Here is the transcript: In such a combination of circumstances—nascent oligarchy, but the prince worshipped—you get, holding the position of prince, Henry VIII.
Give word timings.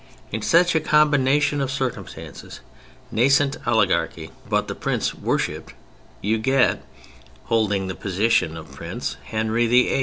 In 0.31 0.41
such 0.41 0.73
a 0.73 0.79
combination 0.79 1.61
of 1.61 1.69
circumstances—nascent 1.69 3.57
oligarchy, 3.67 4.31
but 4.49 4.67
the 4.67 4.73
prince 4.73 5.13
worshipped—you 5.13 6.39
get, 6.39 6.83
holding 7.43 7.85
the 7.85 7.93
position 7.93 8.57
of 8.57 8.71
prince, 8.73 9.17
Henry 9.25 9.67
VIII. 9.67 9.99